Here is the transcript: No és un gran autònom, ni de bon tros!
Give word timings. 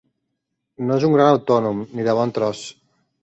No 0.85 0.95
és 1.01 1.05
un 1.09 1.17
gran 1.17 1.29
autònom, 1.33 1.83
ni 1.99 2.07
de 2.09 2.15
bon 2.21 2.33
tros! 2.39 2.63